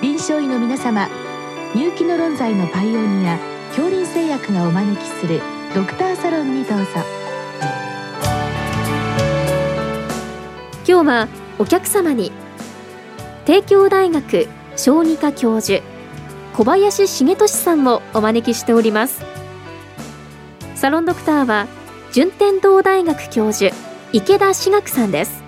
[0.00, 1.08] 臨床医の皆様
[1.74, 3.36] 入気の論剤のパイオニア
[3.70, 5.40] 恐林製薬がお招きする
[5.74, 6.84] ドクターサロンにどうぞ。
[10.86, 12.30] 今日はお客様に
[13.44, 14.46] 帝京大学
[14.76, 15.82] 小児科教授
[16.54, 19.20] 小林重俊さんをお招きしております。
[20.76, 21.66] サロンドクターは
[22.12, 23.74] 順天堂大学教授
[24.12, 25.47] 池田志学さんです。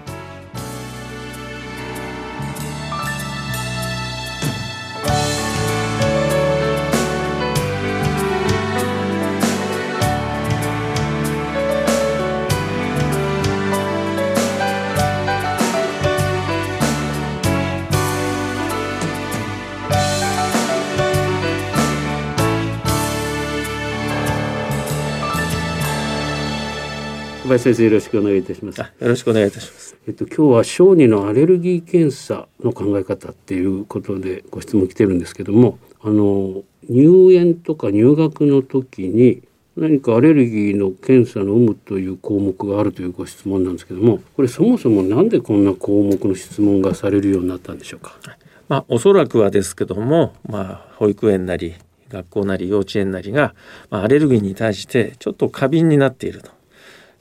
[27.50, 28.78] 林先生よろしくお願いいたします。
[28.78, 29.96] よろしくお願いいたします。
[30.06, 39.42] えっと今日は小児のアレルギー検査の考え方っていうことでご質問来てるんですけども、あの入園とか入学の時に
[39.76, 48.16] 何かアレルギーの検査の有無という項目があるというご質問なんですけども、これそもそもなんでこんな項目の質問がされるようになったんでしょうか？
[48.68, 51.74] まあおそらくはですけども、まあ保育園なり
[52.10, 53.56] 学校なり幼稚園なりが、
[53.90, 56.59] まあ、アレルギーに対してちょっと過敏になっていると。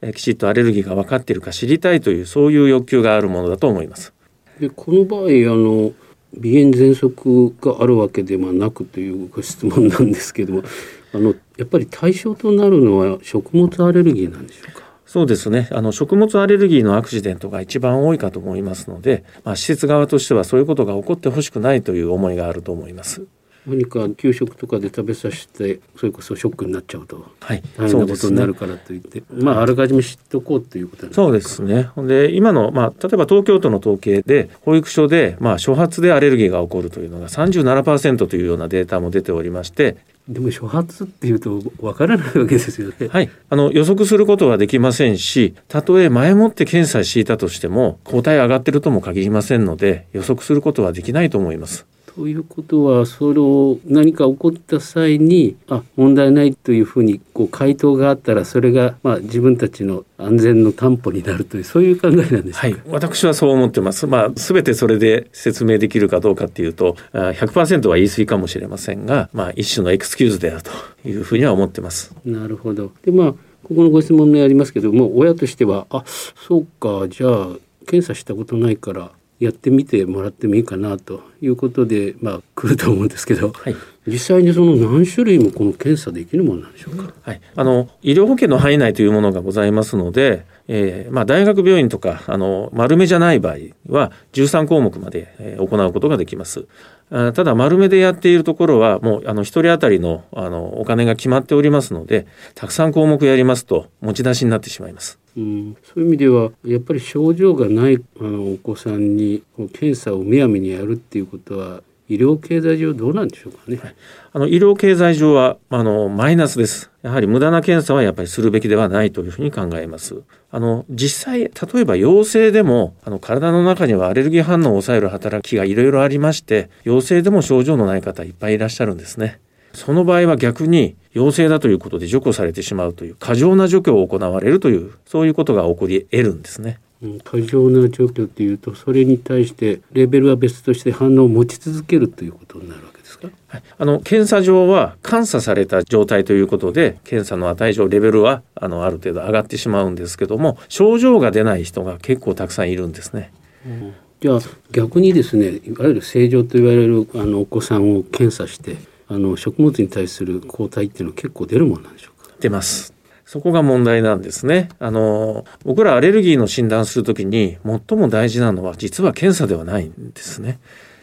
[0.01, 4.13] えきちっとアレルギーが分かっているか知りたいというそういう欲求があるものだと思います。
[4.59, 5.25] でこの場合あ
[5.55, 5.91] の
[6.35, 10.63] 鼻炎喘息があるわけではなくというご質問なんですけども
[11.13, 14.83] あのやっぱり対象となるのは食物アレルギーなんでしょうか？
[15.05, 23.23] そうですねあの食物アレルギーのアクシデントが一番多いかと思いますので、まあ、施設側としてはそういうことが起こってほしくないという思いがあると思います。
[23.69, 39.97] 何か給食とかで食べさせてそれこそショックになっちゃうと、はい、大変なことになるからといって、ね、まああらかじめ知っておこうということそうですねで今の、まあ、例えば東京都の統計で保育所で、まあ、初発でアレルギーが起こるというのが37%というようなデータも出ておりまして
[40.29, 43.07] でも初発っていうとわからないわけですよね。
[43.07, 43.31] はい。
[43.49, 51.87] あの予測することはできませんし、たとえ前もって検査していたとしても、抗体上がってるとも限りませんので、予測することはできないと思います。
[52.15, 64.07] ということはそれを何か起こった際にあ問題ないというふうにこう回答があったらそれがまあ自分たちの安全の担保になるというそういう考えなんですはい、私はそう思ってます。
[64.07, 70.71] まあ全てそれで説明できるかどうかっていうと100%は言い過ぎかもしれませんが、まあ一種のエクスキューズであると
[71.07, 72.15] いうふうには思ってます。
[72.25, 72.91] なるほど。
[73.05, 73.31] でまあ
[73.63, 77.47] ここのご質問にありますけども親としてはあそうかじゃあ
[77.85, 93.55] 検査したことないからやってみてもらってもいいかなということで、まあ、来ると思うんですけど、はい、実際にその何種類もこの検査できるものなんでしょうか、はい、あの医療保険の範囲内というものがございますので、えーまあ、大学病院とかあの丸めじゃない場合
[93.87, 96.67] は13項目まで、えー、行うことができます。
[97.09, 105.17] ただ丸めでやっているところはもうあの1人当たりのあのお金が決まっておりますのでたくさん項目やりますと持ち出しになってしまいます。
[105.39, 109.41] うん、そういう意味ではやっぱり症状がないあのお子さんに
[109.73, 113.77] 検査をむやみにやるっていうことは医療経済上どうなんでしょうかね。
[113.77, 113.95] はい、
[114.33, 116.89] あの医療経済上はあのマイナスです。
[117.03, 120.23] やはり無駄な検査はやっぱりするべきではないというふうに考えます。
[120.51, 129.39] あの実際例えば陽性でもあの体の中にはアレルギー反応を抑える働きがいろいろありまして陽性でも症状のない方いっぱいいらっしゃるんですね。
[129.73, 136.79] その場合は逆に陽性だということで除去されてしまうという過剰な除去を行われるというそういうことが起こり得るんですね。
[137.23, 153.31] 過剰な除去っていうとそれに対してレベルは別として反応を持ち続けるということになるわけですか、はい、あの検査上は監査された状態ということで検査の値上レベルはあのある程度上がってしまうんですけども症状が出ない人が結構たくさんいるんですね。
[153.65, 154.39] うんじゃあ
[154.73, 158.75] 逆にですねいわゆる正常と言われるあのお子さんを検査して
[159.09, 162.31] あの食物に対する抗体っていうのは結構出るもんなんでしょうか？
[162.39, 162.93] 出ます
[163.25, 164.69] そこが問題なんですね。
[164.79, 170.59] あの、僕らアレルギーの診断するときに最も大事なのは実は検査ではないんですね。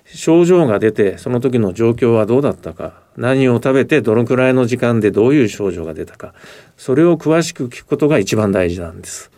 [0.07, 6.33] 症状が出てその時の状況はどうだったか何を食べてどのくらいの時間でどういう症状が出たか
[6.77, 9.31] それを詳しく聞くことが一番大事なんです。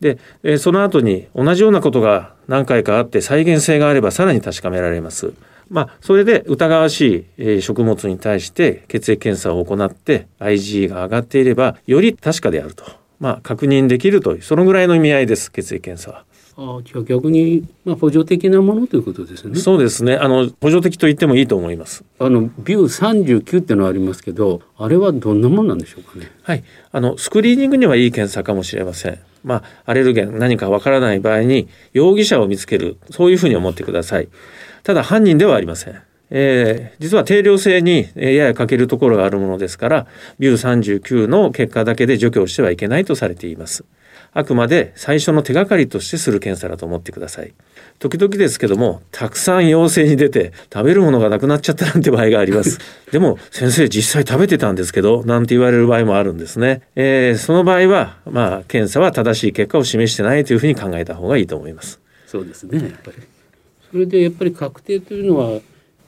[0.00, 0.18] で、
[0.58, 5.32] その後に同じようなことが何回かあって再現性があればさらに確かめられます。
[5.70, 12.84] まあ、それで疑わしい食物に対して血液検査を行って IgE が上がっていればより確かであると、
[13.20, 16.24] まあ、確認できるというそのぐらいの意味合いです血液検査は。
[16.60, 19.54] あじゃあ逆に、まあ、補助的なものということですね。
[19.54, 20.16] そうですね。
[20.16, 22.04] あの補助的と言ってもいいと思います。
[22.18, 26.32] あのビュー三十九っていうのはありますけど、あれはどんなものなんでしょうかね。
[26.42, 26.64] はい。
[26.90, 29.20] あのスクリーニングにはいい検査かもしれません。
[29.44, 34.28] まあアレルゲン何かわからない場合に容疑者を見つけるそういうふうに思ってください。
[34.88, 36.02] ただ犯人ではありません。
[36.30, 40.06] えー、実は定量性にやや欠けるところがあるものですから
[40.38, 43.84] ビュー39の結果だけで除去してはいけないとされています。
[44.32, 47.52] あくまで最初の手がかりとしてする検査だと思ってください。
[47.98, 52.78] 時々ですけどもたくさん陽性に出て食べるものがなくなっちゃったなんて場合があります。
[53.12, 62.00] でも先生実際食べてたんですけどなんて言われる場合もあるんですね、えー、その場合はまあ検査は正しい結果を示してないというふうに考えた方がいいと思います。
[62.26, 63.37] そうですねやっぱり
[63.90, 65.60] それでやっぱり確定というのは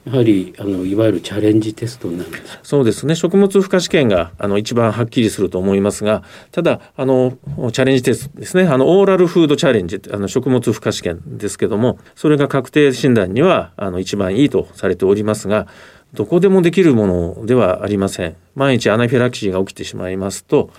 [0.05, 3.13] やはりあのいわゆるチャレンジテストになるんですそうですね。
[3.13, 7.37] 食物負荷試験があの一番はっきりすると思いますがただあの
[7.71, 8.67] チャレンジテストですね。
[8.67, 15.67] あのオーラルフードチャレンジあの食物負荷試験ですけどもそれが確定診断にはあの一番いいとされておりますが
[16.13, 18.35] どこでもできるものではありません。
[18.55, 20.71] 万一アナフィラキシーが起きてしまいますと、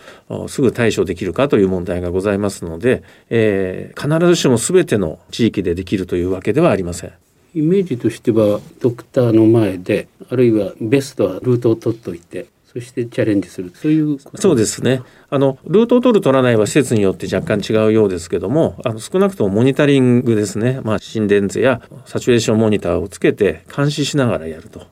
[0.49, 7.13] すぐ対処できるかという問題がございますので、えー、必ずしも全ての地域でできるというわけではありません。
[7.55, 13.71] イメージとしてはドクターの前であるいはベストはルートを取っておいてそしてチャレンジする。
[13.75, 15.03] そういうそうですね。
[15.29, 24.87] あのルートを取る取らないは施設によって若干違うようですけどもあの少なくともモニタリングですね、まあ、心電図やサチュレーションモニターをつけて監視しながらやると。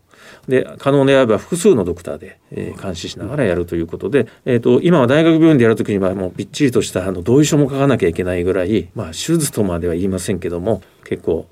[0.48, 11.46] で可能であれば複数のドクターで、えー、監視しながらやるということで、えーと、今は大学病院でやるときにはもうびっちりとしたあの同意書も書かなきゃいけないぐらい、まあ、手術とまでは言いませんけども結構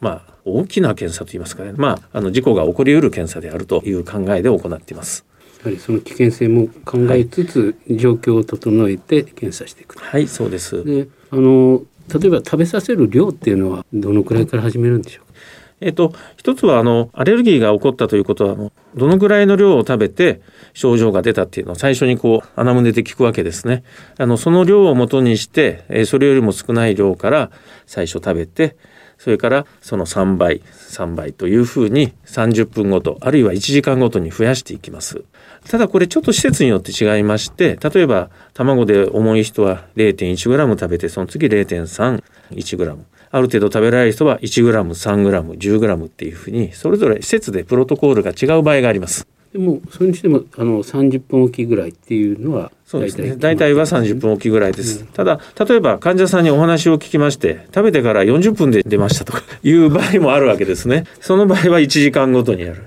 [0.00, 5.24] まあ大きな検査といいますかね、まあ、あの事故が起こりうる検査であるという考えで行っています。
[5.64, 15.34] やはりその危険性も考えつつ、状況を整えて検査していくはいそうですであの例えば食べさせる量っていうのはどのくらいから始めるんでしょうか？
[15.80, 20.40] えっと、一つはあのアレルギーが起こったということはどのぐらいの量を食べて
[20.72, 23.84] 症状が出たっていうのを最初にこう穴胸で聞くわけですね。
[24.16, 27.50] あのその量をもとにして、えそれよりも少ない量から
[27.86, 28.76] 最初食べて
[29.18, 35.24] それからその3倍3倍というふうに30分ごとあるいは1時間ごとに増やしていきます。
[35.68, 42.98] ただこれちょっと施設によって違いまして例えば卵で重い人は 0.1g 食べてその次 0.31g
[43.30, 49.26] ある程度食べられる人は 1g3g10g っていうふうにそれぞれ施設でプロトコールが違う場合があります。
[49.52, 53.36] でもそれにしてもあの30分おきぐらいっていうのはそうですね。
[53.36, 61.04] 大体は30分おきぐらいです、うん、ただ例えば患者さんにお話を聞きまして食べてから40分で出ましたとかいう場合もあるわけですね。
[61.20, 62.84] その場合は1時間ごとにやる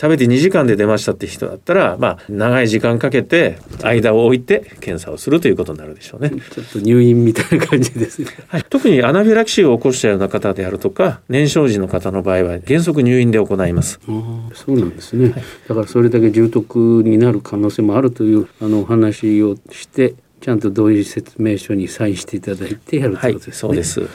[0.00, 6.30] 食べて2時間で出ましたって人だったら、まあ、長い時間かけて間を置いて検査をするということになるでしょうね。
[6.30, 8.28] ちょっと入院みたいな感じですね。
[8.46, 13.98] はい、特にアナフィラキシーを起こしたような方であるとか燃焼時の方の場合は原則入院で行います。
[14.08, 23.68] あそうなんですね、はい、だからそれだけ重篤になる可能性もあるというあのお話をしてちゃんと同意説明書にサインしていただいてやるということですね。
[23.68, 24.10] はい、そうで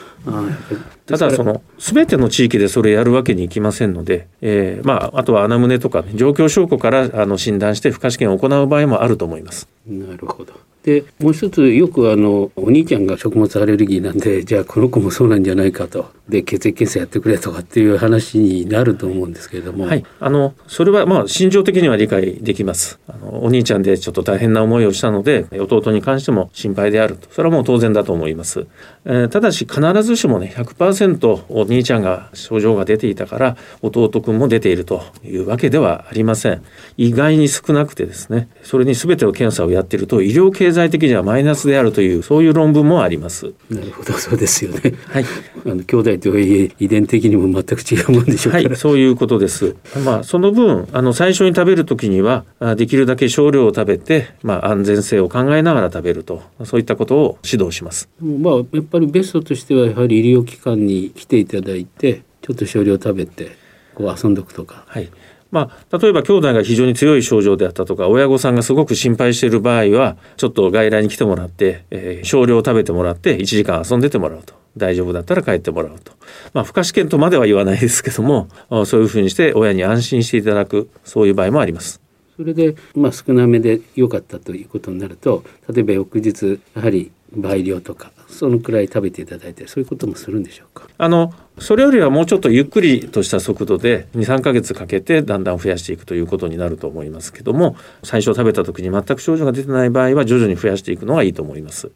[0.76, 0.94] す。
[1.06, 9.68] ただその全ての地域でそれやるわけにいきませんので、えー、まああとは穴胸とか、ね、状況証拠からあの診断して負荷試験を行う場合もあると思います。
[9.86, 10.54] なるほど。
[10.84, 16.12] でもう一つよくあのお兄ちゃんが食物アレルギーなんで じゃあこの子もそうなんじゃないかと。
[16.28, 22.98] で血液検査やってくれとかっていう話になると思うんですけれども、はい、あのそれはまあ心情的には理解できます。
[23.06, 27.28] あのお兄ちゃんでちょっと大変な思いをしたので弟に関しても心配であると。
[27.30, 28.66] それはもう当然だと思います、
[29.04, 36.62] えー、ただし必ずしもね100%お兄ちゃんが症状が出ていたから弟君も出ているというわけではありません。
[36.96, 43.52] 意外に少なくてですねそれに全ての検査をやってると医療経済的にはマイナスであるというそういう論文もあります。
[43.70, 44.94] なるほどそうですよね。
[45.08, 45.24] はい。
[45.66, 49.76] あの兄弟とはいえ遺伝的にも全く違うもんでしょうはい、そういうことです。
[50.04, 52.44] まあその分あの最初に食べる時には
[52.76, 58.08] できるだけ少量を食べてまあ安全性を考えながら食べるとそういったことを指導します。
[58.20, 63.56] まあやっぱりベストとしてはやはり医療機関に来ていただいてちょっと少量食べて
[63.94, 64.84] こう遊んどくとか。
[64.86, 65.10] はい。
[65.54, 76.10] まあ、例えば兄弟が非常に強い症状であったとか親御さんがすごく心配している場合はちょっと外来に来てもらって、えー、少量食べてもらって1時間遊んでてもらうと大丈夫だったら帰ってもらうと、
[76.54, 78.48] まあ、負荷試験とまでは言わないですけども
[78.84, 82.00] そういうふうにして親に安心していただくそういう場合もあります。
[82.36, 90.88] それで、まあ、少なめで良かったということになると例えば翌日やはり倍量とかそのくらい食べていただいてそういうこともするんでしょうか？
[90.96, 101.90] あのそれよりはもうちょっとゆっくりとした速度で23か月かけてだんだん増やしていくということになると思いますけども最初食べた時に全く症状が出てない場合は徐々に増やしていくのがいいと思います。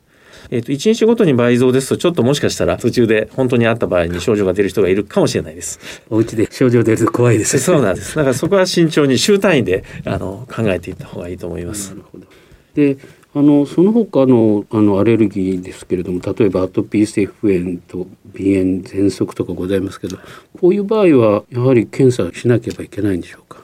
[0.50, 6.02] えー、と1日ごとに倍増ですとちょっともしかしたら途中で本当にあった場合に症状が出る人がいるかもしれないです。
[6.09, 8.16] お家で症状出ると怖いです、ね、そうなんです。
[8.16, 11.90] だからそこは慎重に週単位であの考えていった方がいいと思います。
[11.90, 12.26] なるほど
[12.75, 12.97] で
[13.38, 20.16] あのその他のあのアレルギーですけれども例えばアトピー性皮膚炎と鼻炎喘息とかございますけど
[20.61, 23.61] こういう場合はやはり検査しなければいけないんでしょうか？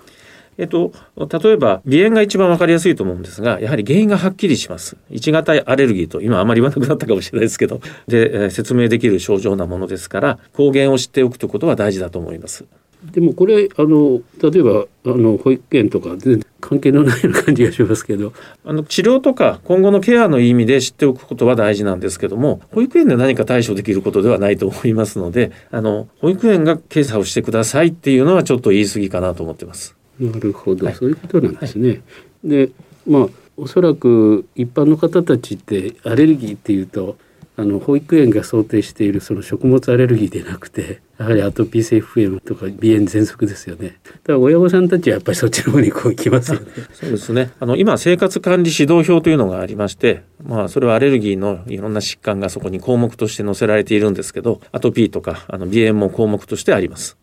[0.56, 4.96] えっと、例えば鼻炎が一番わかりやすいと思うんですがやはり原因がはっきりします。
[5.10, 12.64] 1型アレルギーと今あまり言わなくなったかもしれないですけどで、え説明できる症状なものですから抗原を知っておくということは大事だと思います。
[13.12, 18.32] でもこれあの例えばあの保育園とか全然関係のないような感じがしますけど
[18.64, 29.94] あの治療とか今後のケアの意味で知っておくことは大事なんですけども保育園で何か対処できることではないと思いますのであの保育園が検査をしてくださいっていうのはちょっと言い過ぎかなと思ってます。
[30.18, 31.88] なるほど、はい、そういうことなんですね。
[31.88, 32.00] はい、
[32.44, 32.70] で
[33.06, 37.16] まあおそらく一般の方たちってアレルギーっていうと
[37.56, 43.98] あの保育園が想定しているその食物アレルギーでなくてやはりアトピー性皮膚炎とか鼻炎喘息ですよね。
[44.04, 46.66] だから親御さんたちはやっぱりそっちの方にこう行きますよね。
[46.92, 47.52] そうですね。
[47.60, 57.16] あの今生活管理指導表というのがありましてまあそれはアレルギーのいろんな疾患がそこに項目として載せられているんですけどアトピーとかあの鼻炎も項目としてあります。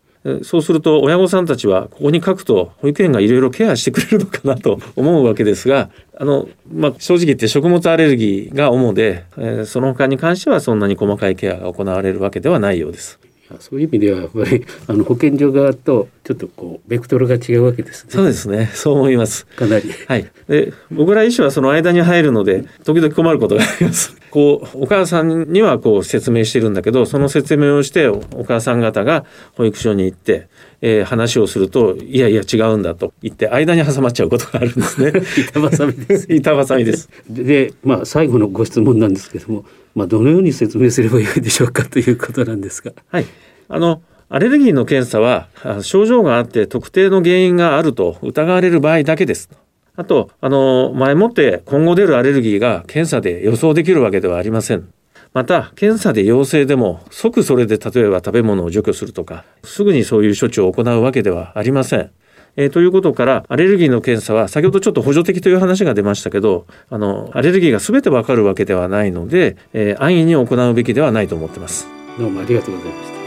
[0.44, 5.90] そうすると親御さんたちはここに書くと保育園がいろいろケアしてくれるのかなと思うわけですが
[6.22, 13.18] あの、まあ、正直言って食物アレルギーが主で、えー、その他に関してはそんなに細かいケアが行われるわけではないようです。
[13.58, 18.10] そういう意味ではやっぱり あの保健所側とちょっとこうベクトルが違うわけですね。
[18.12, 18.70] そうですね。
[18.72, 19.46] そう思います。
[19.46, 19.90] かなり。
[20.06, 20.30] はい。
[20.48, 24.16] で、僕ら医師はその間に入るので時々困ることがあります。
[24.32, 30.48] こうお母さんにはこう説明してるんだけど、その説明をしてお母さん方が保育所に行って、
[30.80, 35.12] えー、話をするといやいや違うんだと言って間に挟まっちゃうことがあるんですね。
[35.38, 36.26] 板挟みです。
[36.32, 37.10] 板挟みです。
[37.28, 39.64] で、まあ最後のご質問なんですけども。
[39.94, 42.92] まあ、どのように説明すればいいでしょうかということなんですが。
[43.10, 43.26] はい、
[43.68, 45.48] あのアレルギーの検査は
[45.82, 49.50] 症状があって特定の原因があると疑われる場合だけです。
[49.96, 54.88] あと、あの、前もって今後出るアレルギーが検査で予想できるわけではありません。
[55.34, 62.10] また、検査で陽性でも即それで例えば食べ物を除去するとか、すぐにそういう処置を行うわけではありません。
[62.56, 73.21] えー、ということからアレルギーの検査は先ほどちょっと補助的という話が出ましたけどあのアレルギーが全てわかるわけではないので、えー、安易に行うべきではないと思ってますどうもありがとうございました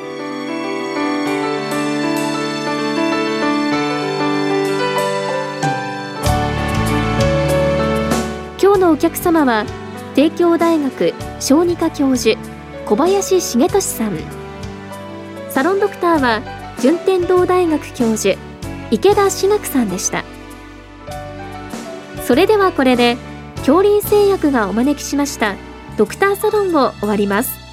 [8.95, 9.65] お客様は
[10.15, 12.39] 帝京大学小児科教授
[12.85, 14.17] 小林重俊さん。
[15.49, 16.41] サロンドクターは
[16.79, 18.39] 順天堂大学教授
[18.91, 20.23] 池田志学さんでした。
[22.23, 23.17] それではこれで
[23.57, 25.55] 恐林製薬がお招きしました
[25.97, 27.64] ドクターサロンを終わります。